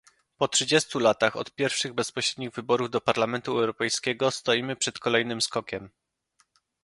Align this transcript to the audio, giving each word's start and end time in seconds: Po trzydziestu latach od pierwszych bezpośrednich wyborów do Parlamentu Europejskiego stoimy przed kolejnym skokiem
Po 0.37 0.47
trzydziestu 0.47 0.99
latach 0.99 1.35
od 1.35 1.51
pierwszych 1.55 1.93
bezpośrednich 1.93 2.51
wyborów 2.53 2.89
do 2.89 3.01
Parlamentu 3.01 3.51
Europejskiego 3.51 4.31
stoimy 4.31 4.75
przed 4.75 4.99
kolejnym 4.99 5.41
skokiem 5.41 5.89